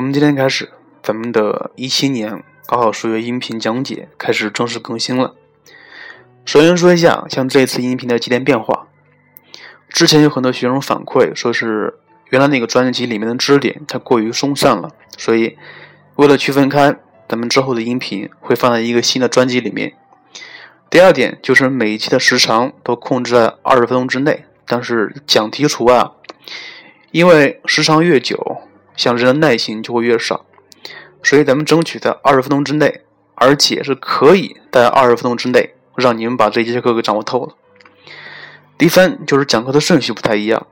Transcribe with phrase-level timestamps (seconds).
[0.00, 0.70] 从今天开始，
[1.02, 5.34] 咱们的一七年高考数学音频讲解开始正式更新了。
[6.46, 8.88] 首先说一下，像这次音频的几点变化。
[9.90, 11.98] 之前有很多学生反馈说是
[12.30, 15.58] 原来那个专辑里面的知识点太过于松散了，所以
[16.16, 16.96] 为了区分开，
[17.28, 19.92] 咱们之后的音频会放在一个新的专辑里面。
[20.88, 26.12] 第二点就是每一期的时长都控制在二十分钟之内，但是讲题除外啊，
[27.10, 28.62] 因为时长越久，
[29.00, 30.44] 像人的耐心就会越少，
[31.22, 33.00] 所以咱们争取在二十分钟之内，
[33.34, 37.54] 而且是可以在二十分钟之内让你们把这节课给掌握透了。
[38.76, 40.66] 第三就是讲课的顺序不太一样，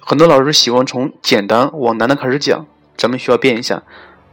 [0.00, 3.84] 很多老师喜欢从简单往难的开始讲，咱们需要变一下，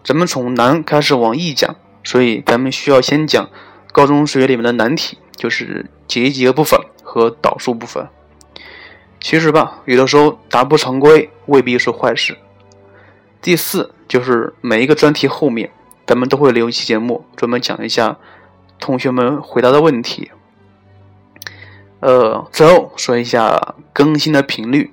[0.04, 3.48] 咱们从难开始往易讲，所以咱们需要先讲
[3.92, 8.08] 高中数学里面的难题，就是解一几个部分和导数部分。
[9.20, 12.36] 其实吧，有的时候答不常规未必是坏事。
[13.42, 15.70] 第四就是每一个专题后面，
[16.06, 18.18] 咱们都会留一期节目，专门讲一下
[18.80, 20.32] 同学们回答的问题。
[22.00, 24.92] 呃，最后说一下更新的频率，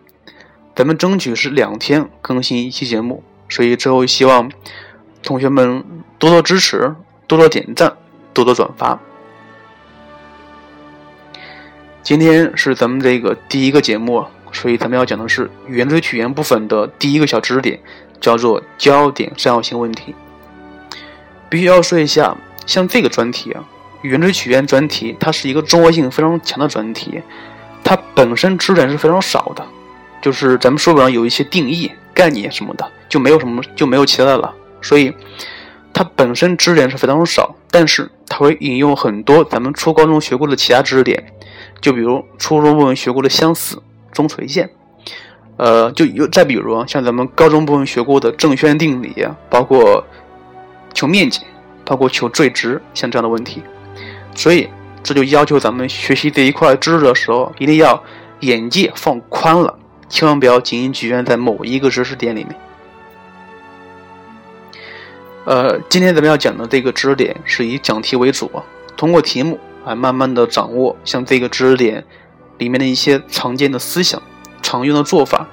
[0.75, 4.51] 咱们争取是两天更新一期节目，所以之后希望
[5.23, 5.85] 同学们
[6.19, 6.95] 多多支持，
[7.27, 7.97] 多多点赞，
[8.33, 8.98] 多多转发。
[12.03, 17.79] 今天是咱们这个第一个节目，所以咱们要讲的是圆锥曲线部分的第一个小知识点，
[18.23, 20.15] 叫做焦点三角形问题。
[21.51, 23.62] 必须要说一下，像这个专题啊。
[24.01, 27.23] 圆锥曲线专题，它是一个综合性非常强的专题，
[27.84, 29.64] 它本身知识点是非常少的，
[30.20, 34.53] 就是咱们书本上有一些定义、概念什么的，就没有什么就没有其他的了。
[34.81, 35.14] 所以
[35.92, 41.33] 它本身知识点是非常少，但是它会引用很多咱们初高中学过的其他知识点，
[41.81, 44.69] 就比如初中部分学过的相似、中垂线，
[45.56, 49.14] 呃，就有再比如像咱们高中部分学过的正弦定理，
[49.48, 50.05] 包括
[50.92, 51.42] 求面积，
[51.85, 53.62] 包括求最值，像这样的问题。
[54.35, 54.68] 所以，
[55.02, 58.02] 这就要求咱们学习这一块知识的时候，一定要
[58.41, 62.57] 眼界放宽了，千万不要仅仅局限在某一个知识点里面。
[65.45, 68.51] 呃，今天咱们要讲的这个知识点是以讲题为主，
[68.96, 72.05] 通过题目来慢慢的掌握像这个知识点
[72.58, 74.23] 里面的一些常见的思想、
[74.62, 75.46] 常用的做法。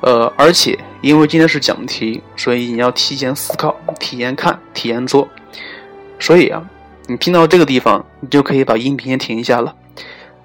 [0.00, 5.28] 呃，而且因为今天是讲题，所以你要提前思考、体验看、体验做。
[6.18, 6.68] 所以啊。
[7.06, 9.76] 你听到这个地方，你就可以把音频先停一下了。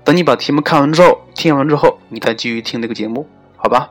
[0.03, 3.89] 等你把题目看完之后，听完之后，你再继续听这个节目，好吧？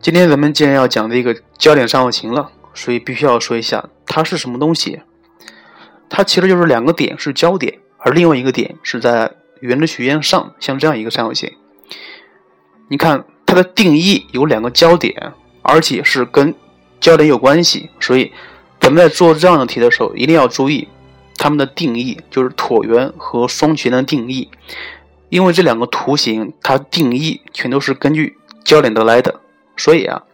[0.00, 5.02] 今天咱们既然要讲这个焦点三角形了，所以必须要说一下它是什么东西。
[6.12, 11.50] 它其实就是两个点是焦点，而另外一个点是在圆锥曲线上，像这样一个三角形。
[12.88, 15.32] 你看它的定义有两个焦点。
[15.64, 16.52] 而且是跟
[16.98, 18.32] 焦点有关系，所以
[18.80, 20.88] 咱们在做这样的题的时候，一定要注意
[21.36, 24.50] 它们的定义，就是椭圆和双曲线的定义。
[25.28, 29.40] 因为这两个图形它定义全都是根据焦点得来的，
[29.76, 30.24] 所以啊，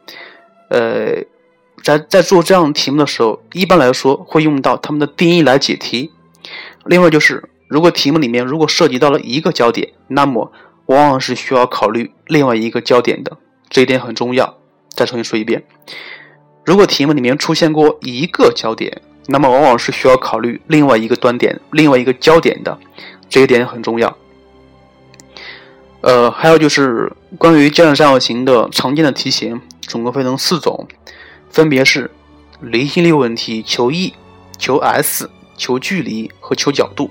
[0.71, 1.23] 呃，
[1.83, 6.11] 在在做这样题目的时候，一般来说会用到它们的定义来解题。
[6.85, 10.51] 另外就是，如果题目里面如果涉及到了一个焦点，那么
[10.87, 13.37] 往往是需要考虑另外一个焦点的，
[13.69, 14.57] 这一点很重要。
[14.89, 15.63] 再重新说一遍，
[16.65, 22.77] 如果题目里面出现过一个焦点，那么往往是需要考虑另外一个端点、另外一个焦点的，
[23.29, 24.17] 这一点很重要。
[26.01, 30.89] 呃，还有就是关于焦点三角形的常见的题型，总共分成四种，
[31.51, 32.11] 分别是
[32.61, 34.15] 离心力问题、求 E、
[34.59, 37.11] 求 S、求距离和求角度。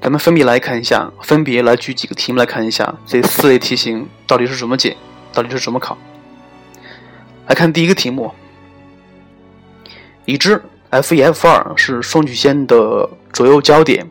[0.00, 4.96] 咱们分别来看一下，分别来举几个题目来看一下这四类题型到底是怎么解，
[5.32, 5.96] 到底是怎么考。
[7.46, 8.30] 来看第一个题目，
[10.26, 14.06] 已知 F 一 F 二是双曲线的左右交点，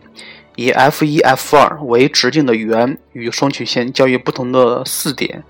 [0.55, 5.43] 以 F 一 F 二为直径的圆与双曲线交于不同的四点，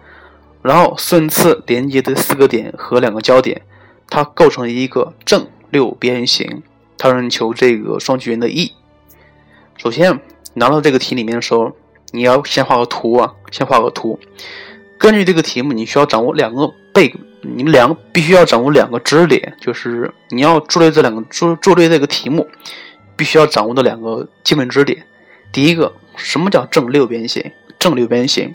[0.63, 3.61] 然后顺次连接这四个点和两个交点，
[4.09, 6.63] 它构成一个正六边形。
[6.97, 8.71] 它让你求这个双曲线的 E。
[9.77, 10.19] 首先
[10.53, 11.73] 拿到这个题里面的时候，
[12.11, 14.17] 你要先画个图啊，先画个图。
[14.97, 17.13] 根据这个题目，你需要掌握两个背。
[17.45, 22.47] 你们两个必须要掌握两个知识点，就是你要做对这两个做做对这个题目，
[23.17, 25.05] 必须要掌握的两个基本知识点。
[25.51, 27.51] 第一个，什么叫正六边形？
[27.77, 28.53] 正六边形，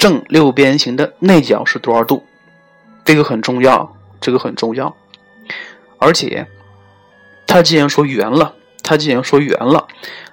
[0.00, 2.24] 正六边形的内角是多少度？
[3.04, 4.96] 这个很重要，这个很重要。
[5.98, 6.46] 而且，
[7.46, 9.86] 它既然说圆了，它既然说圆了，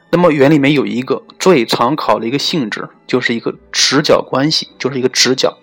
[0.10, 5.58] 那么圆里面有一个最常考的一个性质，就是一个直角关系，就是一个直角，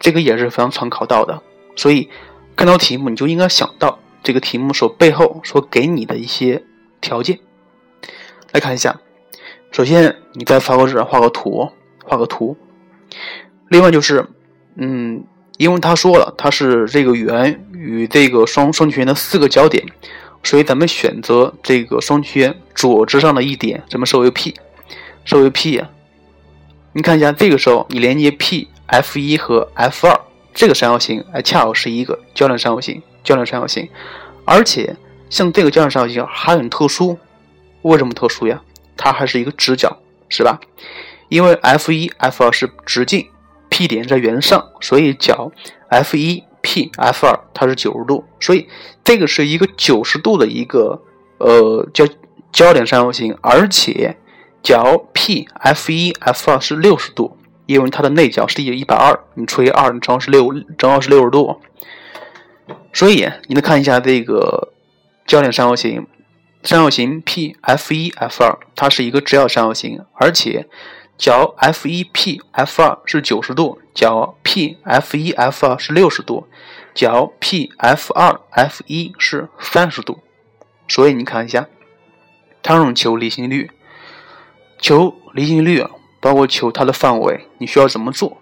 [0.00, 1.40] 这个也是非常常考到的。
[1.76, 2.10] 所以
[2.56, 6.64] 看到题目，你就应该想到这个题目所背后所给你的一些
[7.00, 7.38] 条件。
[8.50, 8.98] 来看一下，
[9.70, 11.70] 首先你在草稿纸上画个图，
[12.02, 12.56] 画个图。
[13.68, 14.26] 另外就是，
[14.76, 15.24] 嗯，
[15.56, 19.84] 因为他说了，它是这个圆与这个双双曲线的四个交点。
[20.44, 24.54] 所以咱们选择这个双曲线左直上的一点，咱们设为 P，
[25.24, 25.90] 设为 P 呀。
[26.92, 30.18] 你看一下，这个时候你连接 P F 一和 F 二
[30.54, 33.88] 这个三角形，哎，恰好是一个交点三角形，交点三角形。
[34.44, 34.96] 而且
[35.28, 37.18] 像这个交点三角形还很特殊，
[37.82, 38.62] 为什么特殊呀？
[38.96, 40.58] 它还是一个直角，是吧？
[41.28, 43.28] 因为 F 一 F 二是直径
[43.68, 45.52] ，P 点在圆上，所以角
[45.88, 46.44] F 一。
[46.60, 48.68] P F 二它是九十度，所以
[49.04, 51.00] 这个是一个九十度的一个
[51.38, 52.04] 呃交
[52.52, 54.16] 交点三角形，而且
[54.60, 61.60] 角 P F 一 F 二是六十度，因为它的内角是一百二，你除以二，正好是六，正好是六十度。
[62.92, 64.72] 所以你能看一下这个
[65.26, 66.06] 焦点三角形，
[66.64, 70.66] 三角形 P F 一 F 二它是一个直角三角形，而且
[71.18, 76.46] 角 F 一 P F 二是九十度，角 P F 一 F 二是六十度。
[76.94, 80.18] 角 P F 二 F 一是三十度，
[80.88, 81.66] 所以你看一下，
[82.62, 83.70] 它让求离心率，
[84.80, 85.86] 求离心率
[86.20, 88.38] 包括求它的范围，你需要怎么做？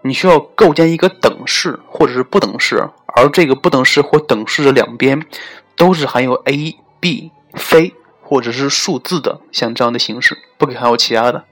[0.00, 5.26] 你需要构建一个等式或者是不等式，而这个不等式或等式的两边
[5.76, 7.92] 都是含有 a、b、c
[8.22, 11.44] 或者是数字的，像这样的形式，不可以含有其他的。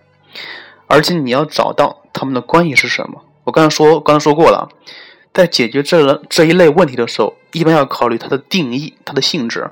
[0.87, 3.23] 而且你要找到它们的关系是什么？
[3.45, 4.69] 我刚才说，刚才说过了。
[5.35, 9.71] 在解决这这一类问题的时候，一般要考虑它的定义、它的性质。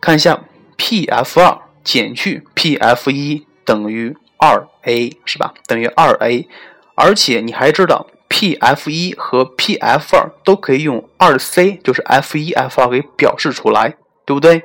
[0.00, 0.40] 看一下
[0.76, 5.54] ，P F 二减去 P F 一等于二 a，是吧？
[5.68, 6.48] 等于二 a。
[6.96, 13.94] 而且你还知道，P F 一和 P F 二都可以用二 c，就是 F 一 F 二给表示出来，
[14.24, 14.64] 对不对？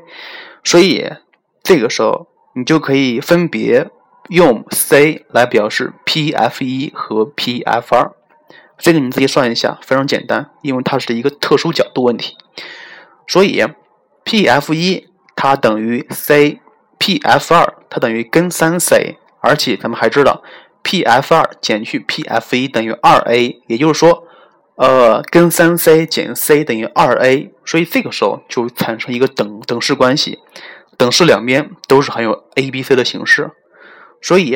[0.64, 1.08] 所以
[1.62, 3.88] 这个时候你就可以分别
[4.30, 8.12] 用 c 来表示 P F 一和 P F 二。
[8.78, 12.36] 这个你自己算一下，非常简单，因为它是一个特殊角度问题，
[13.26, 13.64] 所以
[14.26, 20.44] P F 一它等于 c，P F 二它等于根三 c，而且咱们还知道
[20.84, 24.28] P F 二减去 P F 一等于二 a，也就是说，
[24.76, 30.40] 呃，根三 c 减 c 等于二 a，所以这个时候就产生一个等等式关系，
[30.98, 33.52] 等式两边都是含有 a b c 的形式，
[34.22, 34.56] 所以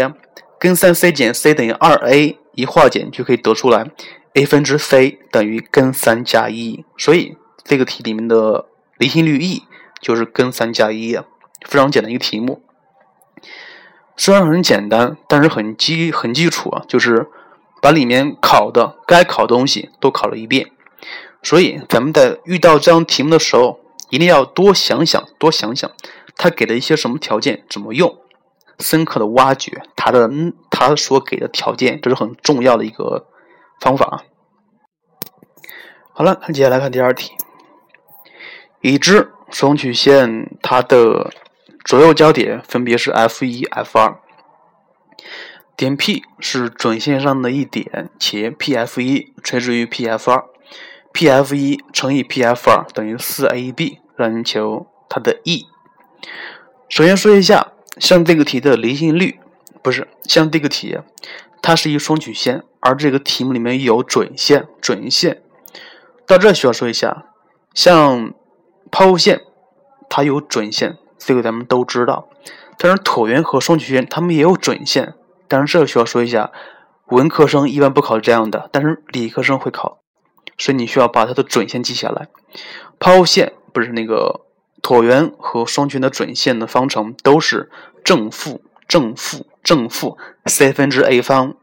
[0.60, 2.38] 根三 c 减 c 等于二 a。
[2.56, 3.90] 一化简就可以得出来
[4.34, 8.66] ，a 分之 c 等于根三加一，所以这个题里面的
[8.98, 9.64] 离心率 E
[10.02, 11.24] 就是根三加一啊，
[11.66, 12.62] 非常简单一个题目。
[14.18, 17.28] 虽然很简单，但是很基很基础啊，就是
[17.82, 20.70] 把里面考的该考的东西都考了一遍。
[21.42, 23.80] 所以咱们在遇到这样题目的时候，
[24.10, 25.90] 一定要多想想，多想想
[26.36, 28.18] 他给的一些什么条件怎么用。
[28.80, 30.30] 深刻的挖掘它的
[30.70, 33.28] 它所给的条件，这是很重要的一个
[33.82, 34.24] 方法。
[36.14, 37.34] 好了，看接下来看第二题。
[38.82, 41.32] 已知双曲线它的
[41.84, 44.18] 左右交点分别是 F 一、F 二，
[45.76, 50.46] 点 P 是准线上的一点，且 PF 一垂直于 PF 二
[51.14, 55.68] ，PF 一乘以 PF 二等于四 AB，让你求它的 E。
[56.88, 57.74] 首先说一下。
[57.98, 59.40] 像这个题的离心率
[59.82, 60.98] 不是像这个题，
[61.62, 65.42] 它是一双曲线，而这个题目里面有准线，准线
[66.26, 67.26] 到这需要说一下，
[67.74, 68.34] 像
[68.92, 69.42] 抛物线
[70.10, 72.30] 它有准线，这个咱们都知道。
[72.78, 75.16] 但是椭圆和双曲线它们也有准线，
[75.48, 76.52] 但是这需要说一下，
[77.08, 80.00] 文科生一般不考这样的，但是理科生会考，
[80.58, 82.28] 所以你需要把它的准线记下来。
[83.00, 84.46] 抛物线不是那个。
[84.82, 87.70] 椭圆和双曲线的准线的方程都是
[88.04, 91.56] 正负正负正负 c 分之 a 方。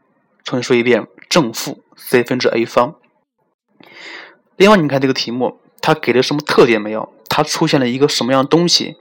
[0.43, 2.95] 重新说一遍，正负 c 分之 a 方。
[4.55, 7.13] 另外，你看这个题目，它给了什么特点没有？
[7.29, 8.95] 它出现了一个什么样的东西？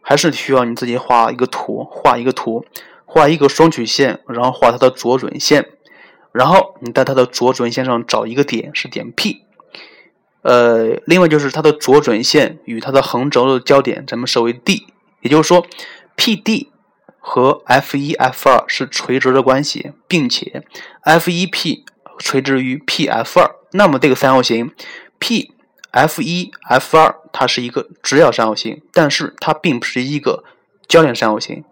[0.00, 2.64] 还是需要你自己画一个图，画一个图，
[3.04, 5.68] 画一个双曲线，然后画它的左准线，
[6.32, 9.44] 然后你在它的左准线上找一个点，是点 P。
[10.42, 14.86] 呃，另外就是它的左准线与它的横轴的交点，咱们设为 D，
[15.20, 15.66] 也就是说
[16.16, 16.68] ，PD
[17.18, 20.62] 和 F1、F2 是垂直的关系，并且
[21.04, 21.82] F1P
[22.18, 24.72] 垂直于 PF2，那么这个三角形
[25.20, 30.44] PF1、F2 它是一个直角三角形，但是它并不是一个
[30.86, 31.64] 交点三角形，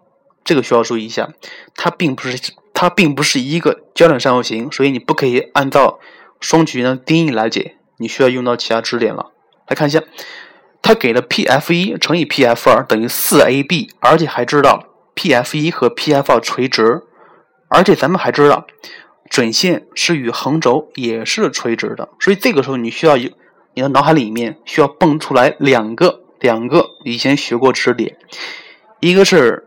[0.43, 1.29] 这个需要注意一下，
[1.75, 5.99] 它并不是它并不是一个焦点三角形，所以你不可以按照
[6.39, 9.31] 双曲线的定义来解，你需要用到其他支点了。
[9.67, 10.01] 来看一下，
[10.81, 17.01] 它给了 P F 一乘以 P F 二等于四 A B，而且还知道 P F 一和 P F 二垂直，
[17.67, 18.65] 而且咱们还知道
[19.29, 23.29] 准线是与横轴也是垂直的，所以这个时候你需要有
[23.73, 28.17] 你的脑海里面需要蹦出来两个两个以前学过知识点，
[28.99, 29.63] 一个是。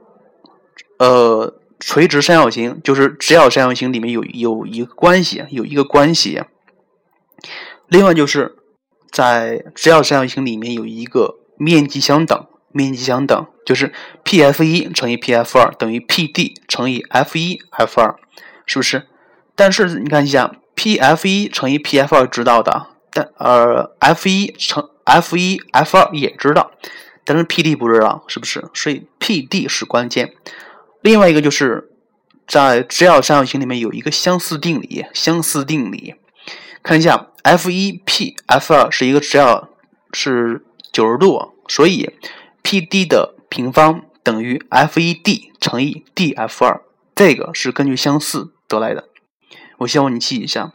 [0.98, 6.42] 呃，垂直三角形就是直角三角形里面有有一个关系，有一个关系。
[7.90, 8.56] 另外就是
[9.10, 13.92] 在直角三角形里面有一个面积相等，面积相等就是
[14.22, 18.14] P F 一乘以 P F 二等于 P D 乘以 F 一 F 二，
[18.64, 19.08] 是不是？
[19.56, 26.70] 但是你看一下，P F 一乘以 P F 二知道的，但呃 F 一乘 F 一 F 二也知道，
[27.24, 28.64] 但是 P D 不知道，是不是？
[28.72, 30.32] 所以 P D 是关键。
[31.02, 31.90] 另外一个就是
[32.46, 36.14] 在直角三角形里面有一个相似定理，相似定理，
[36.82, 39.68] 看一下 f 一 p f 二是一个直角
[40.12, 42.10] 是九十度，所以
[42.62, 46.80] p d 的平方等于 f 一 d 乘以 d f 二，
[47.14, 49.08] 这个是根据相似得来的。
[49.78, 50.72] 我希望你记一下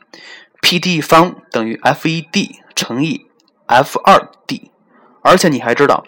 [0.62, 3.28] ，p d 方等于 f 一 d 乘以
[3.66, 4.72] f 二 d，
[5.22, 6.06] 而且你还知道。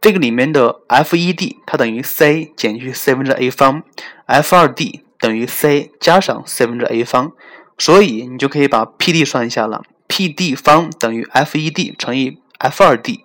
[0.00, 3.82] 这个里面的 f 一 d 它等于 c 减去 c 分之 a 方
[4.26, 7.32] ，f 二 d 等于 c 加上 c 分之 a 方，
[7.78, 13.24] 所以你就可以把 p d 算一下了，p d 方等于 f 一 d 乘以 f 二 d，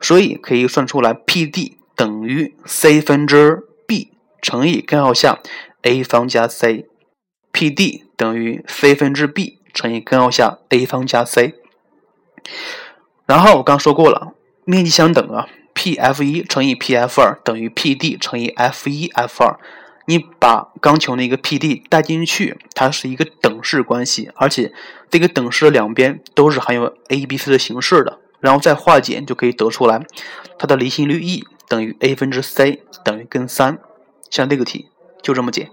[0.00, 5.40] 所以可以算出来 p d 等于 c 分之 b 乘以根号下
[5.82, 11.54] a 方加 c，p d 等于 c 分之 b 乘以根号下 a 方加 c。
[13.26, 15.48] 然后我刚说过了，面积相等啊。
[15.74, 19.58] P F 一乘以 P F 二等于 P D 乘以 F 一 F 二，
[20.04, 23.24] 你把刚求那个 P D 带进去，它是一个
[23.62, 24.72] 式关系，而且
[25.10, 30.04] 这个等式的两边都是含有 A B C 的形式的，然后再化简就可以得出来，
[30.58, 33.78] 它的离心率 E 等于 A 分之 C 等于根三，
[34.30, 34.88] 像这个题
[35.22, 35.70] 就这么解。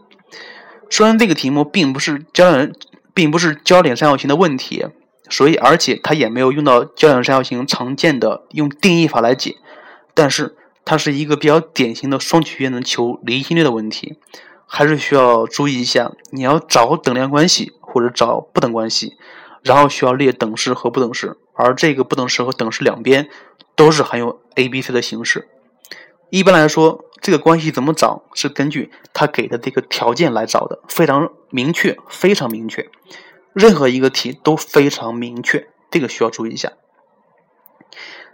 [0.89, 2.74] 虽然这个题目并不是焦点，
[3.13, 4.88] 并不是焦点三角形的问题，
[5.29, 9.58] 所以而且它也没有用到焦点三角形常见的用定义法来解。
[10.15, 14.17] 但是它是一个比较典型的双曲线能求离心率的问题，
[14.65, 16.12] 还是需要注意一下。
[16.31, 19.17] 你要找等量关系或者找不等关系，
[19.63, 23.29] 然后需要列等式和不等式，而这个不等式和等式两边
[23.75, 25.50] 都是含有 a、b、c 的形式。
[26.29, 32.89] 一般来说，这个关系怎么找是根据它给的这个条件来找的，非常明确，非常明确。
[33.53, 36.74] 任何一个题都非常明确，这个需要注意一下。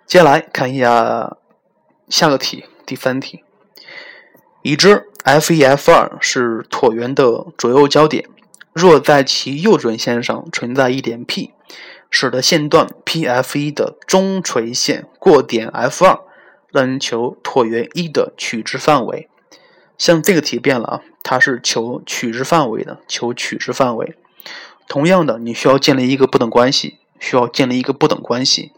[0.05, 1.37] 接下来看一下。
[2.07, 3.43] 下个题，第三题，
[4.61, 8.29] 已知 F 一 F 二是椭圆的左右交点，
[8.75, 11.53] 若在其右准线上存在一点 P，
[12.09, 16.19] 使得线段 PF 一的中垂线过点 F 二，
[16.73, 19.29] 让求椭圆一的取值范围。
[19.97, 24.17] 像这个题变了啊，它是求取值范围的，求取值范围。
[24.89, 28.73] 同样的，你需要建立一个不等关系，需要建立一个不等关系。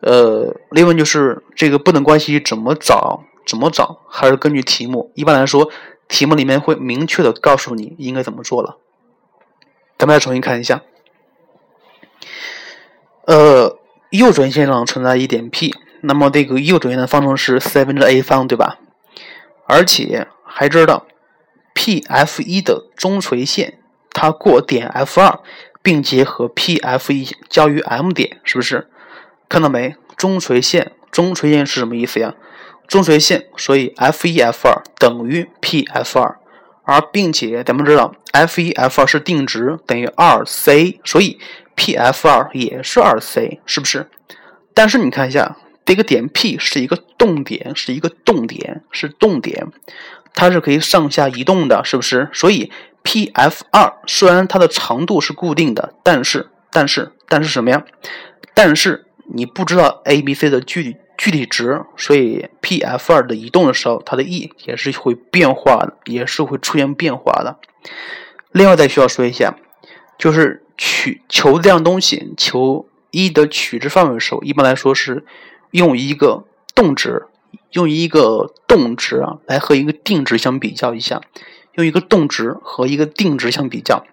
[0.00, 3.24] 呃，另外就是这个不等关系怎么找？
[3.46, 4.02] 怎么找？
[4.06, 5.10] 还是根据题目。
[5.14, 5.70] 一般来说，
[6.08, 8.76] 题目里面会明确的告诉你应该怎么做了。
[9.98, 10.82] 咱们再重新看一下。
[13.26, 13.78] 呃，
[14.10, 18.78] 右准线上存在一点 P，那么这个右准线的方程是四分之 a 方，对吧？
[19.66, 21.06] 而且还知道
[21.74, 25.40] PF 一的中垂线它过点 F 二，
[25.82, 28.88] 并结合 PF 一交于 M 点，是不是？
[29.48, 29.96] 看到没？
[30.16, 32.34] 中垂线，中垂线是什么意思呀？
[32.86, 36.37] 中垂线，所以 F 一 F 二等于 P F 二，
[36.88, 41.38] 而并且咱们知道 F 一 F 二是定值，等于二 C，所以
[41.74, 44.08] P F 二也是二 C，是不是？
[44.72, 49.66] 但是你看一下，这个点 P 是一个动点，是一个动点，是动点，
[50.32, 52.30] 它是可以上下移动的，是不是？
[52.32, 57.84] 所以 P F 二虽然它的长度是固定的，但是，但是，但是什么呀？
[58.54, 59.04] 但是。
[59.30, 67.58] 你不知道 a、b、c 的距离具体值，所以 P、F 二的移动的时候，它的 E 也是会变化的，也是会出现变化的。
[68.52, 69.56] 另外再需要说一下，
[70.16, 75.24] 就是取求这样东西，求 E 的取值范围的时候，一般来说是
[75.72, 77.26] 用一个动值，
[77.72, 81.20] 用一个动值啊来和一个定值相比较一下，
[81.72, 84.06] 用一个动值和一个定值相比较，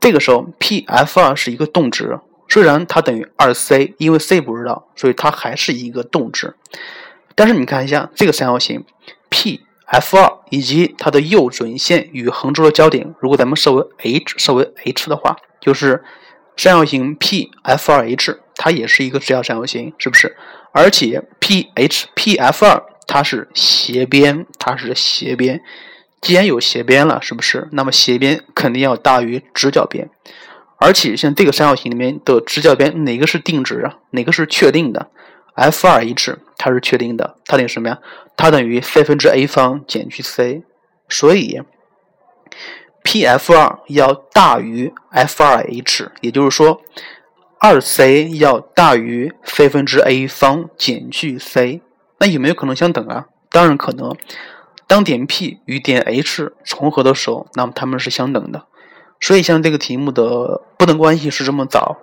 [0.00, 2.18] 这个时候 P、F 二是一个动值。
[2.48, 6.54] 虽然它等于二 c，因为 c 不知道，所以它还是一个动值。
[7.34, 8.84] 但是你看一下这个三角形
[9.28, 16.02] ，P f 二以及它的右准线与横轴的交点，如果咱们设为 h 设为 h 的话，就是
[16.56, 20.36] 三角形 P F 二 H，它也是一个直角三角形，是不是？
[20.72, 25.62] 而且 P H P F 二它是斜边，它是斜边。
[26.20, 27.68] 既然有斜边了，是不是？
[27.70, 30.10] 那么斜边肯定要大于直角边。
[30.78, 33.98] 而且像这个三角形里面的直角边，哪个是定值啊？
[34.10, 35.10] 哪个是确定的
[35.54, 37.98] ？F 二 H 它是确定的，它等于什么呀？
[38.36, 40.62] 它等于 c 分之 a 方减去 c，
[41.08, 41.60] 所以
[43.02, 46.80] P F 二要大于 F 二 H，也就是说。
[47.60, 51.82] 二 c 要大于 c 分之 a 方减去 c，
[52.20, 53.26] 那有没有可能相等啊？
[53.50, 54.16] 当然可能。
[54.86, 58.66] 当点 P 与点 H 重合的时候，那么它们是相等的。
[59.20, 61.96] 所以像这个题目的不等关系是这么找，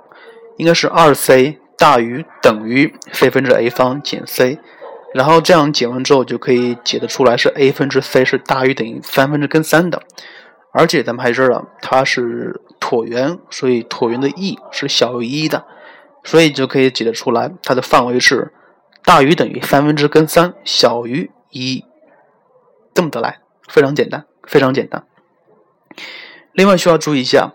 [0.58, 4.60] 应该是二 c 大于等于 c 分之 a 方减 c，
[5.14, 10.02] 然后这样解完之后就可以解得出来是 a 分之 c 是大于等于三分之根三的。
[10.72, 15.66] 而且咱们还知道它是椭圆，所以椭圆的 e 是小于一的，
[16.24, 18.52] 所以就可以解得出来，它的范围是
[19.06, 21.86] 大于等于三分之根三，小于一，
[22.94, 25.06] 这么得来，非常简单，非常简单。
[26.56, 27.54] 另外需要注意一下，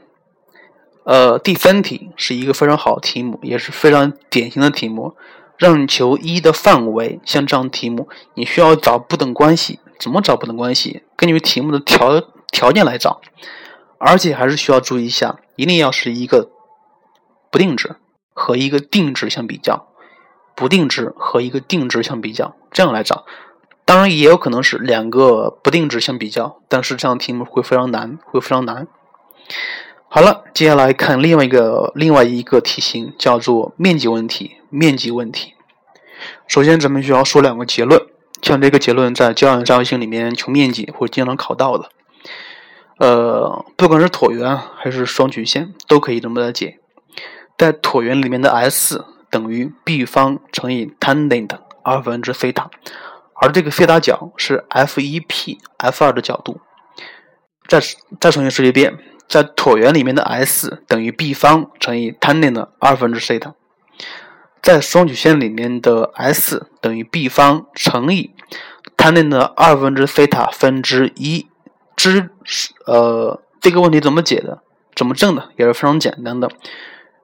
[1.05, 5.17] 呃，第三题是一个非常好的题目，也是非常典型的题目，
[5.57, 7.19] 让你求一的范围。
[7.25, 11.03] 像这样题目，你需要找不等关系，怎么找不等关系？
[11.17, 12.23] 根据题目的条。
[12.53, 13.21] 条件来找，
[13.99, 16.51] 而且还是需要注意一下，一定要是一个
[17.49, 17.95] 不定值
[18.33, 19.87] 和一个定值相比较，
[20.57, 23.25] 不定值和一个定值相比较，这样来找。
[23.91, 28.87] 当然也有可能是两个不定值相比较，但是这样题目会非常难，会非常难。
[30.09, 34.59] 好了，接下来看另外一个另外一个题型，叫做面积问题。
[34.69, 35.55] 面积问题，
[36.47, 38.01] 首先咱们需要说两个结论，
[38.41, 41.89] 像这个结论在交叉三角形里面求面积会经常考到的。
[42.99, 46.79] 呃，不管是椭圆还是双曲线，都可以这么来解。
[47.59, 52.71] 在椭圆里面的 S 等于 b 方乘以 tangent 二分之西塔，
[53.41, 56.61] 而这个西塔角是 f 一 P F 二的角度。
[57.67, 57.81] 再
[58.21, 58.99] 再重新说一遍，
[59.29, 63.55] 在椭圆里面的 S 等于 b 方乘以 tangent 二分之西塔，
[64.61, 68.33] 在双曲线里面的 S 等于 b 方乘以
[68.97, 71.47] tangent 二分之西塔分之一。
[71.97, 72.31] 之
[72.87, 74.63] 呃这个问题怎么解的？
[74.97, 75.51] 怎么证的？
[75.57, 76.51] 也是非常简单的，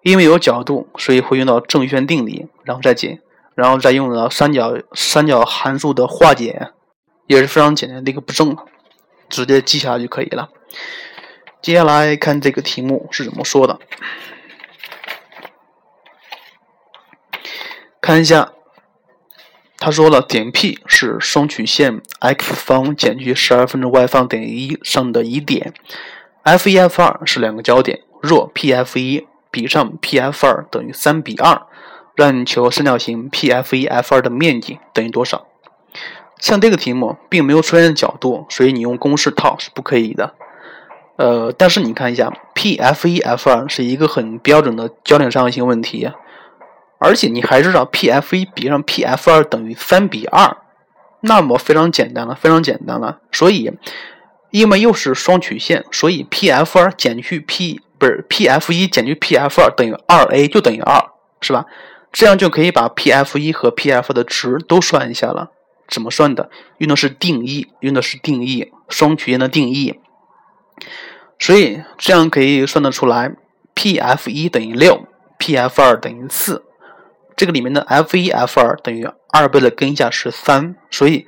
[0.02, 3.20] 因为有角度，所以会用到正弦定理，然后再解，
[3.56, 6.70] 然后再用到三角三角函数的化简，
[7.26, 8.56] 也是非常简单的一个步骤，
[9.28, 10.50] 直接记下来就可以了。
[11.60, 13.80] 接下来看这个题目是怎么说的，
[18.00, 18.52] 看一下。
[19.78, 25.74] 他说了，点 P 是双曲线 x 方减去十二分之 y 方等于一上的一点
[26.44, 31.66] ，F 一 F 二是两个交点，若 P F 一比上 P F 二等于三比二，
[32.16, 35.46] 让你求三角形 P F 一 F 二的面积等于多少？
[36.40, 40.34] 像这个题目并没有出现角度，所以你用公式套是不可以的。
[41.16, 46.10] 呃，但是你看一下，P F 一 F 二是一个很标准的焦点三角形问题。
[46.98, 50.56] 而且你还知道 P F 一比上 P F 二等于三比二，
[51.20, 53.18] 那么非常简单了，非常简单了。
[53.30, 53.70] 所以，
[54.50, 61.02] 因为又是双曲线，所以 P F 二减去 P 不是 P F 一减去 P F 二等于二 A 就等于二，
[61.42, 61.66] 是吧？
[62.16, 65.50] 这样就可以把 P F 一和 P F 的值都算一下了。
[65.86, 66.48] 怎么算的？
[66.78, 70.00] 用的是定义，用的是定义，双曲线的定义。
[71.38, 73.36] 所以这样可以算得出来
[73.74, 76.64] ，P F 一等于六，P F 二等于四。
[77.36, 81.26] 这个里面的 f 一 f 二等于二倍的根下是三，所以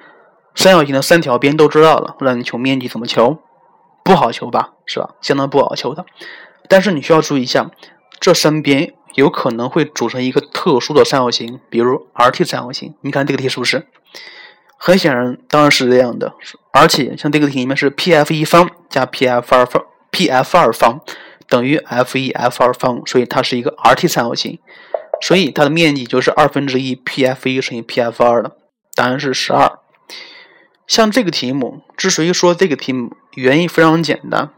[0.55, 2.17] 三角形的三条边都知道了。
[2.21, 3.43] 让你求面积怎么求？
[4.03, 5.11] 不好求吧，是吧？
[5.21, 6.07] 相当不好求的。
[6.67, 7.71] 但是你需要注意一下，
[8.19, 12.95] 这三边有可能会组成一个特殊的三角形，比如 Rt 三角形。
[13.01, 13.89] 你看这个题是不是？
[14.77, 16.35] 很显然，当然是这样的。
[16.73, 21.01] 而且像这个题里面是 Pf 一方加 Pf 二方，Pf 二方
[21.49, 24.61] 等于 f 一 f 二方，所以它是一个 Rt 三角形。
[25.21, 28.53] 所以它的面积就是二分之一 P F 一乘以 P F 二的，
[28.95, 29.81] 答案是十二。
[30.87, 34.51] 像这个题目，之所以说这个题目，原因非常简单，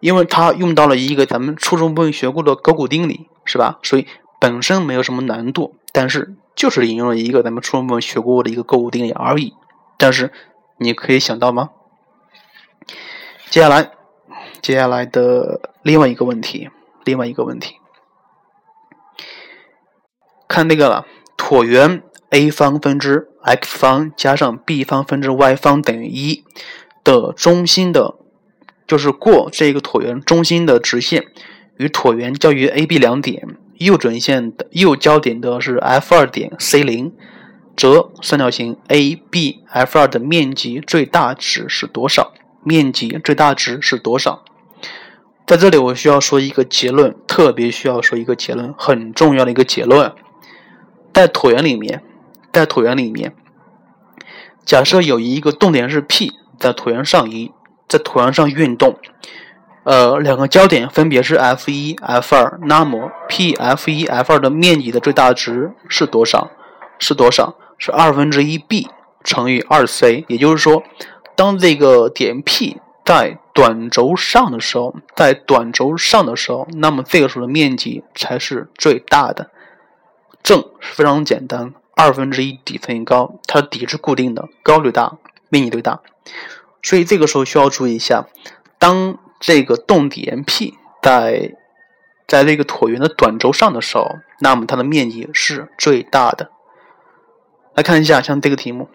[0.00, 3.78] 因为它用到了一个咱们初中部分学过的勾股定理，是吧？
[3.82, 4.06] 所以
[4.40, 9.54] 本身没有什么难度，但是就是引用了一个咱们初中部分学过的一个勾股定理而已。
[9.98, 10.32] 但是
[10.78, 11.70] 你可以想到吗？
[13.50, 13.90] 接下来，
[14.62, 16.70] 接下来的另外一个问题，
[17.04, 17.74] 另外一个问题。
[20.48, 26.44] 看那个了，椭圆 a 方分之 x 方加上 b 方分之 y 方等于一
[27.04, 28.16] 的中心的，
[28.90, 31.26] 就是过这个椭圆中心的直线
[31.76, 33.46] 与椭圆交于 a、b 两点，
[33.78, 37.12] 右准线的右交点的是 f 二点 c 零，
[37.76, 42.32] 则三角形 a、b、f 二的面积最大值是多少？
[42.64, 44.42] 面积最大值是多少？
[45.46, 50.12] 在这里，我需要说一个结论，特别需要说一个结论，很重要的一个结论。
[51.12, 52.02] 在椭圆里面，
[52.52, 53.36] 在椭圆里面，
[54.64, 57.52] 假设有一个动点是 P，在椭圆上移，
[57.90, 58.96] 在椭圆上运动，
[59.82, 66.52] 呃，两个交点分别是 F 一、F 二，那么 P F 一 F 二的面积的最大值是多少？
[67.00, 67.56] 是多少？
[67.78, 68.88] 是二分之一 B
[69.24, 70.24] 乘以二 C。
[70.28, 70.84] 也就是说，
[71.34, 79.50] 当这个点 P 在短轴上的时候，在短轴上的时候，那么这个时候的面积才是最大的。
[80.44, 86.00] 正是非常简单，二分之一底乘以高，它的底是固定的，高最大，面积最大。
[86.82, 88.26] 所以这个时候需要注意一下，
[88.78, 91.56] 当这个动点 P 在
[92.26, 96.50] 在这个椭圆的短轴上的时候，那么它的面积是最大的。
[97.74, 98.88] 来看一下，像这个题目。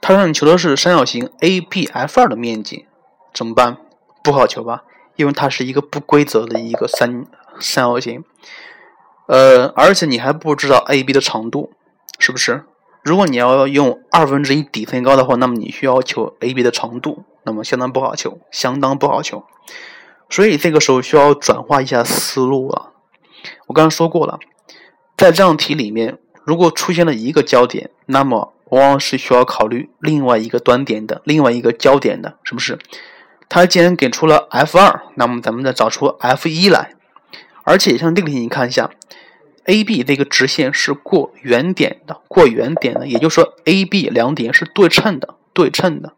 [0.00, 2.86] 他让你求的是三角形 ABF2 的面积，
[3.34, 3.78] 怎么办？
[4.22, 4.84] 不好求吧，
[5.16, 7.24] 因为它是一个不规则的一个三
[7.58, 8.24] 三角形。
[9.26, 11.72] 呃，而且你还不知道 AB 的长度，
[12.18, 12.64] 是不是？
[13.08, 19.44] 如果你要用二分之一底乘高的话，那么你需要求 AB 的长度，那么相当不好求，相当不好求。
[20.28, 22.92] 所以这个时候需要转化一下思路了。
[23.68, 24.38] 我刚刚说过了，
[25.16, 32.78] 在这样题里面，如果出现了一个焦点，那么往往是需要考虑另外一个端点的，另外一个焦点的，是不是？
[33.48, 36.90] 它既然给出了 F 二，那么咱们再找出 F 一来。
[37.64, 38.90] 而且像这个题，你看一下
[39.68, 46.14] ，AB 这个直线是过原点的，过原点的，也就是说 AB 两点是对称的，对称的。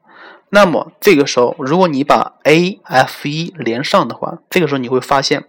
[0.49, 5.45] 那么这个时候，如果你把 AF 一连上的话，这个时候你会发现，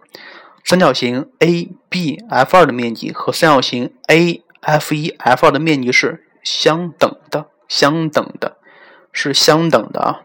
[0.62, 6.26] 三角形 ABF 二的面积和三角形 AF 一 F 二的面积是。
[6.44, 8.56] 相等的，相等的，
[9.12, 10.22] 是相等的啊。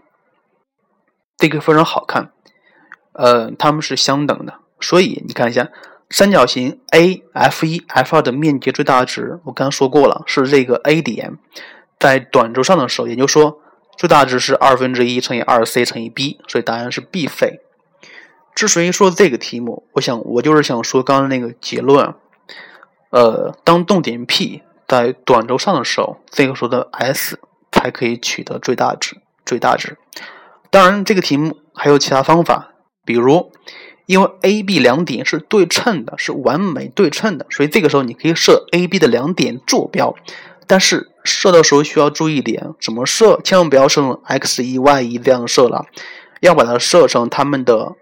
[1.37, 2.31] 这个非常好看，
[3.11, 5.69] 呃，它们是相等的，所以你看一下
[6.09, 11.37] 三角形 AF 一 F 二的面积最大值，我刚刚说过了，是这个 A 点
[11.99, 13.59] 在短轴上的时候，也就是说
[13.97, 17.59] 最大值是二分之一乘以二 C 乘以 B，所以答案是 B 费。
[18.55, 22.15] 之所以说这个题目，我想我就是想说刚刚那个结论，
[23.11, 24.63] 呃，当动点 P。
[24.87, 27.37] 在短轴上的时候，这个时候的 S
[27.73, 29.17] 才可以取得最大值。
[29.45, 29.97] 最大值。
[30.69, 32.69] 当然，这个题目还有其他方法，
[33.03, 33.51] 比如，
[34.07, 40.15] 因为 A、B 两点是对称的，是完美对称的，所以这个时候你可以设 A、B 的两点坐标。
[40.65, 43.39] 但是设的时候需要注意一点，怎么设？
[43.43, 45.85] 千万不要设成 x 一 y 一这样设了，
[46.41, 47.93] 要把它设成它们的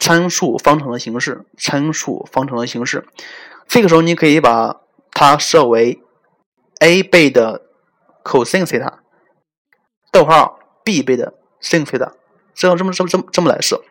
[0.00, 1.44] 参数方程的形式。
[1.58, 3.06] 参数方程的形式，
[3.68, 4.80] 这个时候你可以把。
[5.18, 6.02] 它设为
[6.80, 7.62] a 倍的
[8.22, 8.98] cosine 西塔，
[10.12, 12.12] 逗号 b 倍的 sin 西塔，
[12.54, 13.82] 这样这么这么这么这么来设，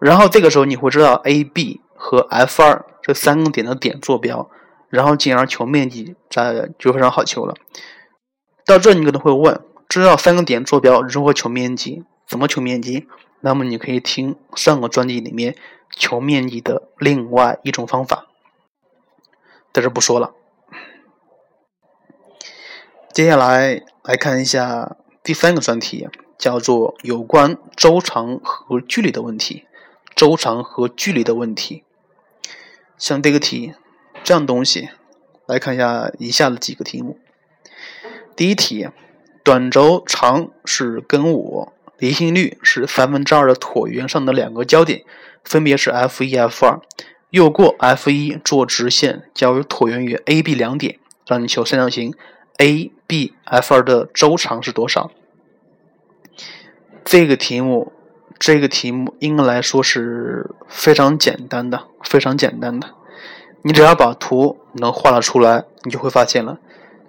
[0.00, 4.50] 然后这个时候你会知道 a、b 和 f 二这三个点的点坐标，
[4.88, 7.54] 然后进而求面积，这就非常好求了。
[8.64, 12.04] 到这你可能会问，知道三个点坐标如何求面积？
[12.26, 13.06] 怎么求面积？
[13.40, 15.54] 那么你可以听上个专辑里面
[15.94, 18.26] 求面积的另外一种方法，
[19.72, 20.32] 在这不说了。
[23.12, 29.65] 接下来来看一下第三个专题，叫做有关周长和距离的问题。
[30.16, 31.84] 周长和距离的问题，
[32.96, 33.74] 像这个题
[34.24, 34.88] 这样东西，
[35.46, 37.18] 来看一下以下的几个题目。
[38.34, 38.88] 第一题，
[39.44, 45.04] 短轴长是根五，离心率是三分之二的椭圆上的两个交点，
[45.44, 46.80] 分别是 F 一、F 二。
[47.28, 52.14] 右过 F 一做直线，交于椭圆与 AB 两点，让你求三角形。
[52.56, 55.10] A B F 二的周长是多少？
[57.04, 57.92] 这个题目，
[58.38, 62.90] 这个题目应该来说是非常简单的，非常简单的。
[63.62, 66.60] 你只要把图能画了出来，你就会发现了，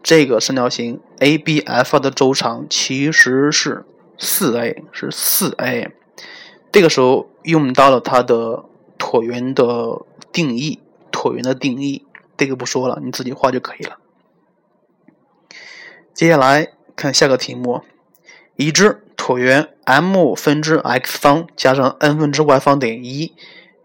[0.01, 3.85] 这个三角形 A B F 的周长其实是
[4.17, 5.91] 四 A，是四 A。
[6.71, 8.65] 这个时候用到了它的
[8.97, 10.79] 椭圆的定义，
[11.11, 13.97] 椭圆的定义，这个不说了，你自己画就可以了。
[16.13, 17.83] 接下来看下个题目：
[18.55, 23.33] 已知椭圆 m 分之 x 方加上 n 分之 y 方等于一，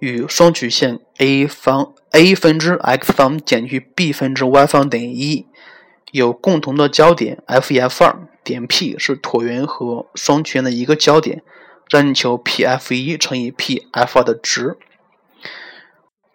[0.00, 5.46] 与双曲线 a 方 a 分之 x 方减去 b 分之 y 方等于一
[6.10, 11.44] 有共同的焦点 f 一 f 二，点 P 是椭圆和双曲线的一个焦点，
[11.88, 14.76] 让你求 P f 一乘以 P f 二的值。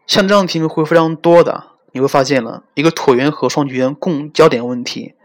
[0.07, 5.15] 像这样题目会非常多的，你会发现了一个椭圆和双曲线共焦点问题。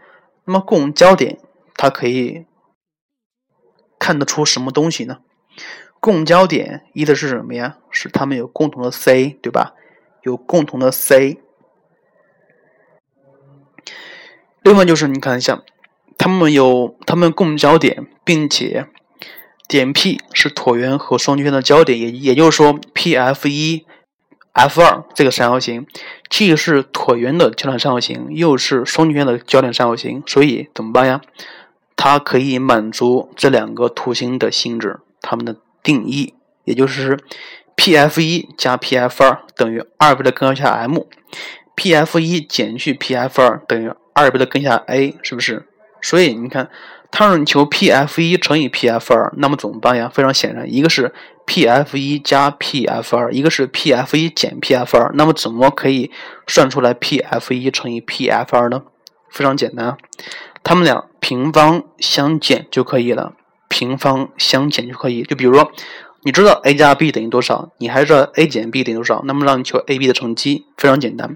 [0.43, 1.39] 那么共焦点
[1.77, 2.45] 它可以
[4.03, 5.19] 看得出什么东西呢？
[6.01, 7.77] 共焦点一的是什么呀？
[7.89, 9.75] 是它们有共同的 C，对吧？
[10.23, 11.39] 有共同的 C。
[14.61, 15.63] 另外就是你看一下，
[16.17, 18.87] 它们有它们共焦点，并且
[19.69, 23.85] 点 P 是椭圆和双曲线的焦点，也也就是说 PF 一
[24.51, 25.87] F 二这个三角形
[26.29, 31.21] 既是椭圆的焦点三角形，又是双曲线的焦点三角形，所以怎么办呀？
[31.95, 37.19] 它可以满足这两个图形的性质，它们的定义，也就是
[37.75, 43.91] PF 一加 PF 二等于二倍的根号下 m，PF 一减去 PF 二等于。
[44.15, 45.65] 二倍的根下 a 是不是？
[45.99, 46.69] 所以你看，
[47.09, 50.07] 它让你求 P F 一乘以 P F 二，那么怎么办呀？
[50.07, 51.11] 非常显然，一个是
[51.47, 55.11] P F 一加 P F 二，一个是 P F 一减 P F 二。
[55.15, 56.11] 那么怎么可以
[56.45, 58.83] 算出来 P F 一乘以 P F 二呢？
[59.31, 59.97] 非常简单，
[60.63, 63.33] 它们俩平方相减就可以了，
[63.67, 65.23] 平方相减就可以。
[65.23, 65.71] 就比如说，
[66.21, 71.35] 你知道 a 加 b 等于多少，你还知道 a 减 b 等于多少，那么让你求 a b 的乘积，非常简单。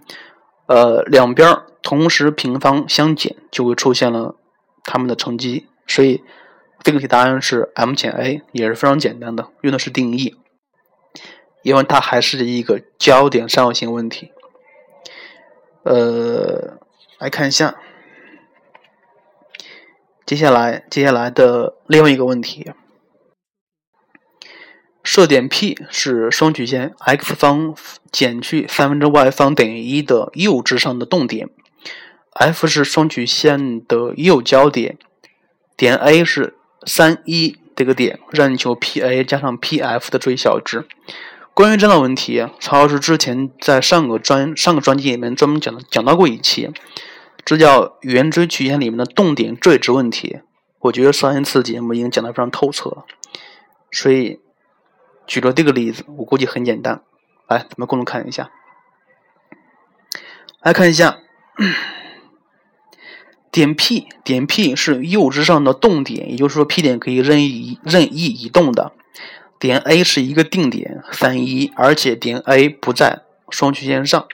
[0.68, 4.36] 呃，两边同时平方相减，就会出现了
[4.84, 6.24] 它们的乘积，所以
[6.84, 10.36] 这个题答案是 m 减 a，也是非常简单的，用的是定义，
[11.64, 14.32] 因为它还是一个焦点三角形问题。
[15.84, 16.78] 呃，
[17.20, 17.76] 来看一下，
[20.28, 22.70] 接下来接下来的另外一个问题。
[25.02, 27.74] 设点 P 是双曲线 x 方
[28.12, 31.48] 减去三分之 y 方等于一的右支上的动点
[32.34, 34.98] ，F 是双曲线的右焦点，
[35.78, 40.86] 点 A 是三一这个点，让你求 PA 加上 PF 的最小值。
[41.54, 46.70] 关于这样的问题，曹老师之前在上个专上个专辑里面专门讲讲到过一期，
[47.48, 50.42] 这叫圆锥曲线里面的动点最值问题。
[50.80, 53.06] 我觉得上一次节目已经讲得非常透彻了，
[53.90, 54.42] 所以。
[55.26, 57.02] 举了这个例子，我估计很简单。
[57.50, 58.50] 来，咱们共同看一下。
[60.62, 61.20] 来看一下，
[63.52, 68.94] 点 P，点 P 是右支上的动点，也就是说 P 点可以任意任意移动的。
[69.60, 74.26] 点 A 是一个定点，三一，而且点 A 不在双曲线上。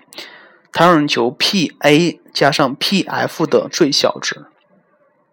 [0.73, 4.47] 它让求 PA 加上 PF 的最小值，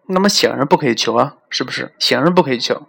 [0.07, 1.93] 那么显然不可以求啊，是不是？
[1.99, 2.83] 显然不可以求。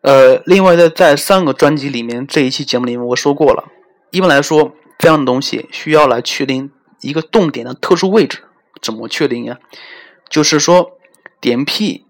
[0.00, 3.64] 呃，另外的，在上个专辑里面，这一期节目里面我说过了。
[4.10, 6.70] 一般来说，这样的东西需要来确定
[7.00, 8.44] 一个动点的特殊位置，
[8.80, 9.58] 怎么确定呀？
[10.30, 10.92] 就是说，
[11.40, 12.06] 点 P，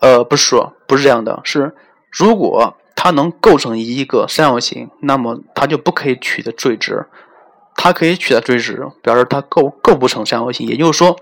[0.00, 1.74] 呃，不是说不是这样的，是
[2.10, 7.06] 如果它能构成一个三角形，那么它就不可以取的最值。
[7.78, 10.66] 它可以取得最值，表示它构构不成三角形。
[10.66, 11.18] 也就是说，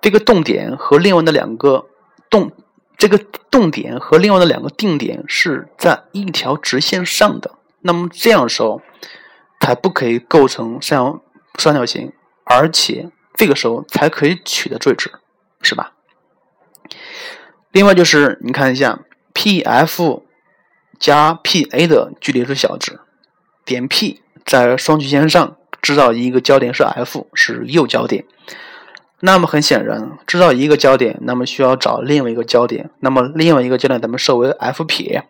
[0.00, 1.86] 这个动点和另外的两个
[2.30, 2.52] 动。
[2.96, 3.16] 这个
[3.50, 8.82] 动点和另外的两个定点是在一条直线上的，那么这样的时候
[9.58, 11.22] 才不可以构成三角
[11.56, 12.12] 三角形，
[12.44, 15.10] 而且这个时候才可以取得最值，
[15.62, 15.94] 是吧？
[17.72, 19.00] 另外就是你看一下
[19.32, 20.22] ，PF
[20.98, 23.00] 加 PA 的距离是小值，
[23.64, 28.24] 点 P 在双曲线上制造一个焦点是 F，是右焦点。
[29.22, 32.90] 那么很显然，知道一个焦点，那么需要找另外一个焦点。
[33.00, 35.24] 那么另外一个焦点咱们设为 F 撇，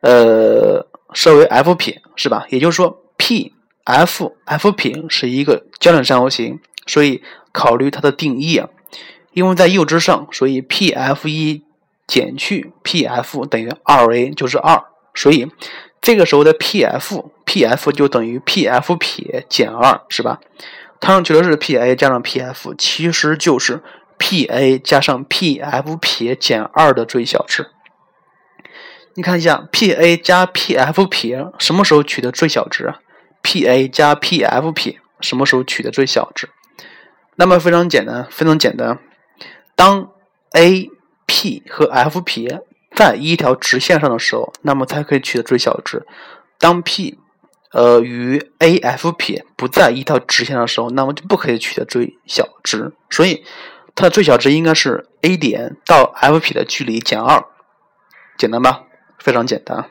[0.00, 2.46] 呃，设为 F 撇是吧？
[2.48, 3.52] 也就是说，P
[3.84, 8.70] F F 撇是一个焦点三角形，所以考虑它的定义啊，
[9.32, 11.62] 因为在右之上，所以 P F 一
[12.06, 14.82] 减去 P F 等于二 A 就是二，
[15.12, 15.46] 所以
[16.00, 20.38] 这个时候的 P F P F 就等于 P F 撇减二，是吧？
[21.00, 23.82] 它上求的是 P_A 加上 P_F，其实就是
[24.18, 27.70] P_A 加上 P_F 撇减二的最小值。
[29.14, 32.92] 你看一下 P_A 加 P_F 撇什么时候取得最小值
[33.42, 36.50] ？P_A 加 P_F 撇什么时候取得最小值？
[37.36, 38.98] 那么非常简单，非常简单。
[39.74, 40.10] 当
[40.52, 40.90] A、
[41.24, 42.60] P 和 F 撇
[42.94, 46.04] 在一条直线上的时候，那么才可以取得最小值。
[46.58, 47.18] 当 P
[47.70, 53.44] 呃，与 A、F 撇不在一条直线的时候，那么就不可以取得最小值，所以
[53.94, 57.44] 它的最小值应该是 A 点到 F 撇的距离减二，
[58.38, 58.84] 简单吧？
[59.18, 59.90] 非常简单。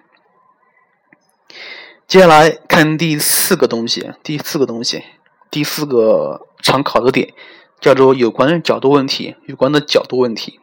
[2.07, 5.03] 接下来看第四个东西，第四个东西，
[5.51, 7.33] 第四个常考的点，
[7.81, 10.59] 叫做有关的角度问题，有关的角度问题。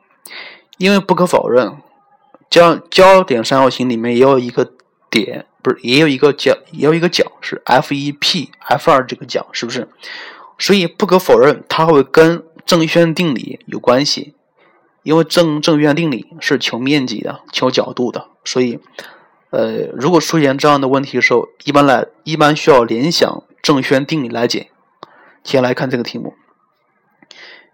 [0.78, 1.76] 因为不可否认，
[2.50, 4.72] 焦焦点三角形里面也有一个
[5.10, 9.88] 点，不是也有一个角，也有一个角是 F 一 P F 二这个角，是不是？
[10.58, 14.34] 所以不可否认，它会跟正弦定理有关系。
[15.02, 18.78] 因为正正余弦定理是求面积的，求角度的，所以，
[19.50, 24.70] 呃，如果出现这样的问题的时候，一般来一般需要联想正弦定理来解。
[25.42, 26.34] 接下来看这个题目。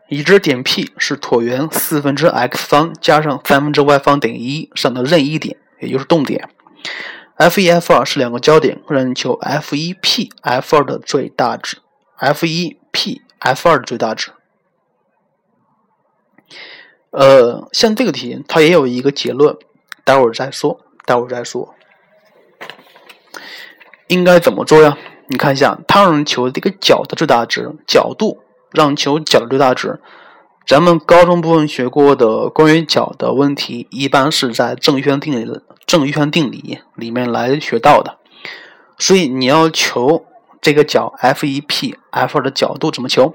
[0.09, 6.49] 已知点 P 是椭圆四分之 x 方加上三分之 y 方等于一上的任意点，也就是动点。
[7.41, 11.79] F 一、F 二是两个焦点，让你求 F 一 P F 二的最大值。
[12.19, 14.33] F 一 P F 二的最大值。
[17.13, 19.57] 呃，像这个题，它也有一个结论，
[20.05, 21.75] 待会儿再说，待会儿再说。
[24.09, 24.99] 应该怎么做呀？
[25.29, 28.43] 你看一下，它让人求这个角的最大值，角度。
[28.73, 29.99] 让求角的最大值，
[30.65, 38.19] 咱们高中部分学过的关于角的问题，一般是在正弦定理、正余弦定理里面来学到的。
[38.97, 40.25] 所以你要求
[40.61, 43.33] 这个角 F 一 P F 二的角度怎么求？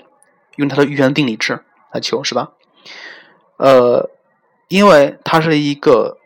[0.56, 2.54] 用它的余弦定理值来求，是吧？
[3.58, 4.10] 呃，
[4.70, 6.18] 因为它是一个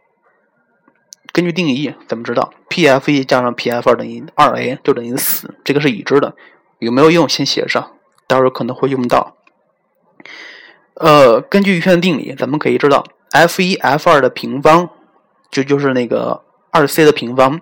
[1.34, 5.56] 根据定义，怎么知道 P F 一加上 P F 二等于二 A 就等于四？
[5.64, 6.36] 这个是已知的，
[6.78, 7.28] 有没有用？
[7.28, 7.94] 先写上。
[8.28, 9.36] 待会儿可能会用到。
[10.94, 14.92] 呃，根据余弦定理，咱们可以知道，F 一 F 二的平方，
[15.52, 17.60] 就就是那个二 C 的平方，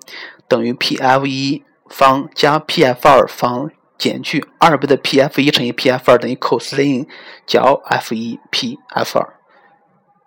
[0.47, 7.08] 等于 PF 一方加 PF 二方减去二倍的 PF 一乘以 PF 二等于 cosine
[7.45, 9.34] 角 F 一 PF 二，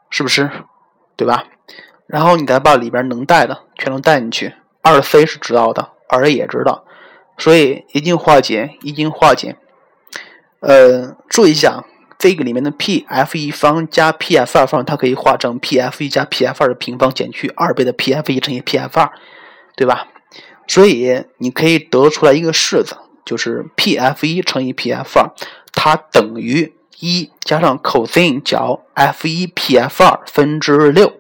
[0.09, 0.51] 是不是？
[1.17, 1.45] 对吧？
[2.07, 6.85] 然后你再把里边能带的全都带进去，二 C 是知道的，二 A 也知道，
[7.39, 9.57] 所以一定化简，一定化简。
[10.61, 11.85] 呃，注意一下，
[12.21, 18.61] 这个里面的 P F 一方加 P F 二方，它可以化成 P F 一加 P F 二的平方减去二倍的 P F 一乘以
[18.61, 19.11] P F 二，
[19.75, 20.07] 对吧？
[20.69, 25.33] 所以你可以得出来一个式子，就是 P F 一乘以 P F 二，
[25.73, 31.15] 它等于一加上 cos 角 F 一 P F 二分之六，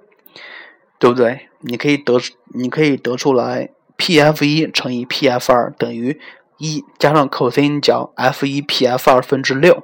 [0.98, 1.48] 对不对？
[1.60, 2.20] 你可以得，
[2.54, 6.20] 你可以得出来 P F 一乘以 P F 二等于。
[6.58, 9.82] 一加上 cos 角 F 一 P F 二分之六，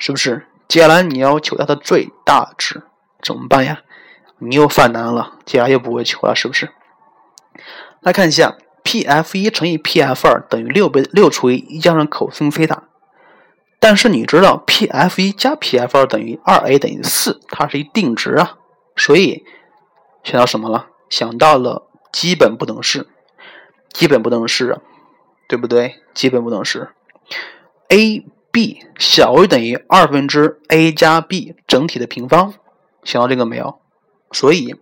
[0.00, 0.48] 是不是？
[0.66, 2.82] 接下来你要求它的最大值，
[3.22, 3.82] 怎么办呀？
[4.38, 6.70] 你又犯难了，接下来又不会求了，是不是？
[8.00, 12.82] 来看一下，P F 一乘以 P F 二等于六倍六除以一加上 cos 西塔，
[13.78, 18.56] 但是你知道 P F 一加 P F 二等于二 A 等于四，它是一定值啊，
[18.96, 19.44] 所以
[20.24, 20.88] 想到什么了？
[21.08, 23.06] 想到了基本不等式，
[23.92, 24.80] 基本不等式。
[25.48, 25.96] 对不对？
[26.14, 26.90] 基本不等式
[27.88, 32.54] ，a b 小于等于二分之 a 加 b 整体的平方，
[33.04, 33.78] 想到这个没有？
[34.32, 34.74] 所以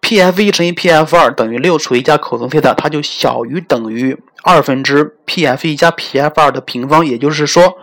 [0.00, 7.76] p f 一乘以 p f 二等于六除一加 cos 西塔，它就小于等于二分之 p f 一加 p f 二的平方，也就是说，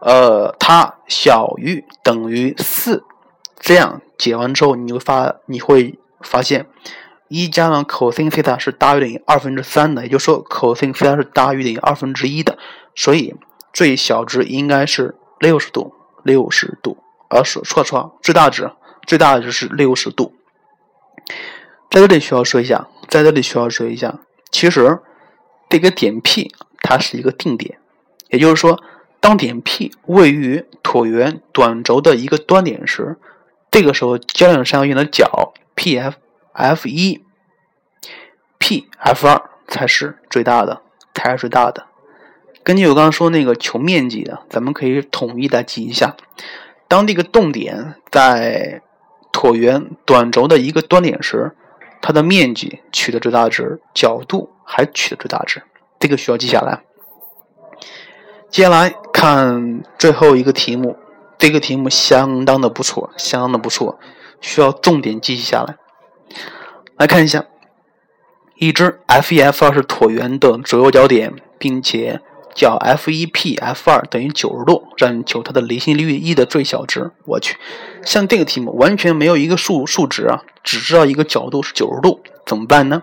[0.00, 3.04] 呃，它小于等于四。
[3.58, 6.66] 这样解完之后，你会发你会发现。
[7.28, 12.56] 一加上 cos 西塔是大于等于二分之三的，也就是说 cos 西塔是大于等于二分之一的，
[12.94, 13.34] 所以
[13.76, 16.96] 最小值应该是六十度，六十度，
[17.28, 18.70] 而是错错，最大值
[19.06, 20.34] 最大值是六十度。
[21.90, 25.00] 在这里需要说一下，在这里需要说一下，其实
[25.68, 27.78] 这个点 P 它是一个定点，
[28.30, 28.82] 也就是说，
[29.20, 33.18] 当点 P 位于椭圆短轴的一个端点时，
[33.70, 36.14] 这个时候焦点三角形的角 PF。
[36.54, 37.22] F 一
[38.56, 40.80] ，P F 二才是最大的，
[41.12, 41.84] 才是最大的。
[42.66, 46.16] 根据我刚刚说那个求面积的，咱们可以统一的记一下：
[46.88, 48.82] 当这个动点在
[49.32, 51.54] 椭圆短轴的一个端点时，
[52.02, 55.62] 它的面积取的最大值，角度还取的最大值，
[56.00, 56.82] 这个需要记下来。
[58.50, 60.98] 接下来看最后一个题目，
[61.38, 64.00] 这个题目相当的不错，相当的不错，
[64.40, 65.76] 需要重点记下来。
[66.96, 67.46] 来看一下，
[68.56, 72.20] 已知 F 一 F 二是椭圆的左右焦点，并且
[72.56, 77.12] 角 F 一 P F 二等于九十度，让你求它的离心率 E 的最小值。
[77.26, 77.56] 我去，
[78.02, 83.02] 像这个题目完全没有一个数数值啊，只知道一个角度是九十度，怎么办呢？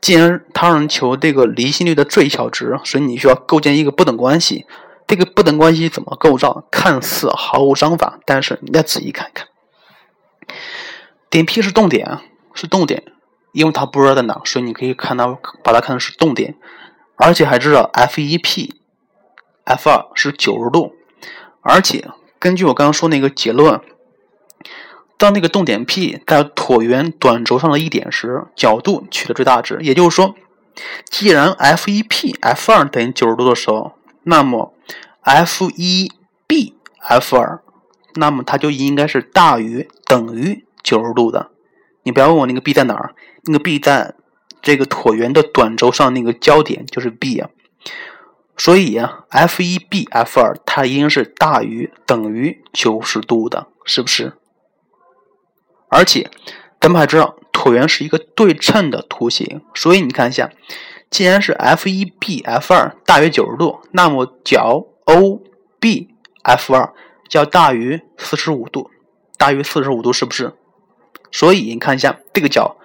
[0.00, 4.66] 既然它让求这个离心率的最小值，所以你需要构建一个不等关系。
[5.06, 6.64] 这个不等关系怎么构造？
[6.70, 9.46] 看似毫无章法，但是你再仔细看看，
[11.30, 12.22] 点 P 是动点啊。
[12.54, 13.02] 是动点，
[13.52, 16.54] 因为它不知道在哪，所以你可以看到把它看成是动点，
[17.16, 18.74] 而且还知道 F 一 P
[19.64, 20.94] F 二是九十度，
[21.60, 22.08] 而且
[22.38, 23.80] 根据我刚刚说那个结论，
[25.16, 29.78] 当那个动点 P 在椭圆短轴上的一点时，角度取得最大值。
[29.82, 30.34] 也就是说，
[31.08, 33.92] 既然 F 一 P F 二等于九十度的时候，
[34.24, 34.74] 那么
[35.20, 36.10] F 一
[36.48, 37.62] B F 二，
[38.16, 41.50] 那么它就应该是大于等于九十度的。
[42.02, 44.14] 你不要问我那个 B 在哪儿，那个 B 在
[44.62, 47.50] 这个椭圆的短轴上那个焦点就是 B 啊。
[48.56, 54.34] 所以啊，F 一 B F 二它应该是大于等于九十度的，是不是？
[55.88, 56.30] 而且
[56.80, 60.50] 咱们还知道椭圆是一个对称的图形，所以你看一下，
[61.10, 65.42] 既然是 F 一 B F 二大于九十度，那么角 O
[65.80, 66.08] B
[66.42, 66.94] F 二
[67.28, 68.90] 就要大于四十五度，
[69.38, 70.52] 大于四十五度是不是？
[71.32, 72.76] 所以你看一下这个角，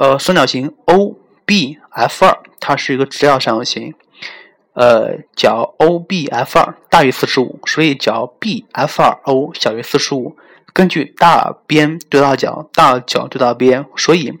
[0.00, 3.94] 呃，三角形 O B F 二它是一个直角三角形。
[4.72, 10.38] 呃，角 OBF2 大于四十五，所以角 BF2O 小于四十五。
[10.72, 14.38] 根据大边对大角，大角对大边，所以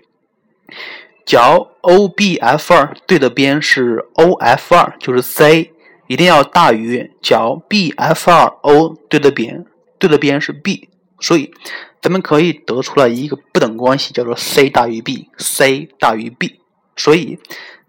[1.26, 5.72] 角 OBF2 对的边是 OF2，就是 C，
[6.06, 9.66] 一定要大于角 BF2O 对的边，
[9.98, 10.88] 对的边是 B，
[11.20, 11.52] 所以
[12.00, 16.60] 咱们可以得出来一个不等关系，叫做 C 大于 B，C 大于 B，
[16.96, 17.38] 所以。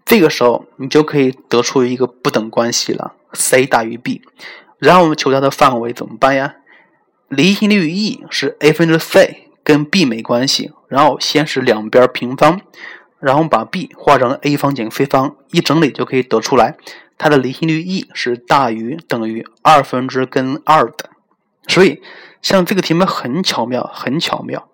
[0.04, 4.20] 这个时候，你就可以得出一个不等关系了，c 大于 b。
[4.78, 6.56] 然后我们求它的范围怎么办呀？
[7.28, 10.72] 离心率 E 是 a 分之 c，跟 b 没关系。
[10.88, 12.60] 然后先是两边平方，
[13.20, 16.76] 然后把 b 化成 a 方减 c 方，一整理就可以得出来，
[17.16, 21.10] 它的离心率 E 是大于等于二分之根二的。
[21.68, 22.02] 所以，
[22.42, 24.68] 像这个题目很巧妙，很巧妙。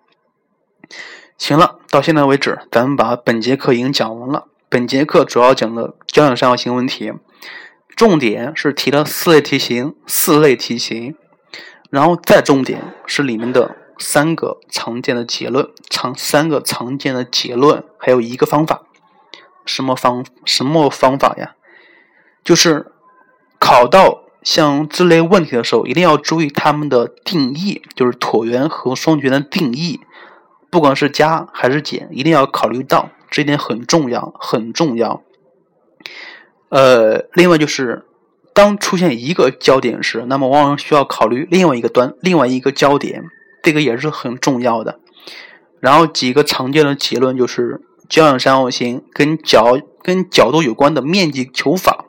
[1.36, 4.46] 行了，到现在为止，咱们把本节课已经讲完了。
[4.70, 7.12] 本节课主要讲的交响三角形问题，
[7.94, 11.14] 重点是提了四类题型，四类题型，
[11.90, 18.82] 然后再重点是里面的三个常见的结论，常三个常见的结论，还有一个方法，
[19.66, 21.54] 什么方什么方法呀？
[22.42, 22.90] 就是
[23.58, 30.00] 考到像这类问题的时候，一定要注意它们的定义，就是椭圆和双曲的定义，
[30.70, 33.10] 不管是加还是减，一定要考虑到。
[33.30, 35.22] 这一点很重要，很重要。
[36.70, 38.06] 呃，另外就是，
[38.54, 43.24] 当出现一个焦点时，那么往往需要考虑另外一个端，另外一个焦点，
[43.62, 44.98] 这个也是很重要的。
[45.80, 52.06] 然后几个常见的结论就是，交点三角形跟角跟角度有关的面积求法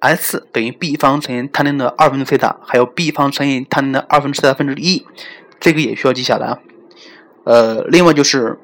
[0.00, 5.04] ，S 等于 b 方乘以 tan 的二分之西塔，还有 b 方乘以 tan 的二分之西塔分之一，
[5.60, 6.58] 这个也需要记下来啊。
[7.44, 8.58] 呃，另外就是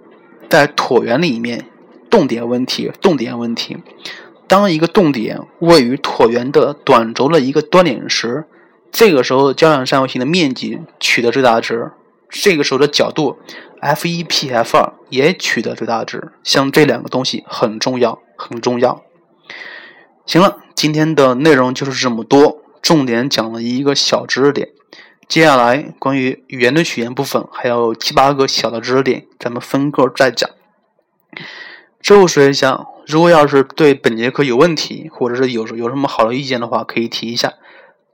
[0.49, 1.66] 在椭圆里面。
[2.11, 3.78] 动点问题，动点问题。
[4.47, 8.45] 当一个动点位于椭圆的短轴的一个端点时，
[8.91, 11.93] 这个时候交响三角形的面积取得最大值，
[12.28, 13.39] 这个时候的角度
[13.80, 16.33] F 一 P F 二也取得最大值。
[16.45, 19.03] 像这两个东西很重要，很重要。
[20.25, 24.70] 行了，今天的内容就是这么多，重点讲了一个小知识点。
[25.29, 30.49] 接下来关于语言的起源部分还有七八个小的知识点，咱们分个再讲。
[32.01, 37.55] 最后说一下，如果要是对本节课有问题，或者是有有什么好的意见的话，可以提一下，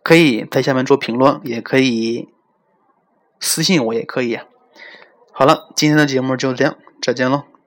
[0.02, 2.28] 可以在下面做评论，也可以
[3.40, 4.38] 私信我，也可以。
[5.32, 7.57] 好了，今天的节目就这样，再见喽。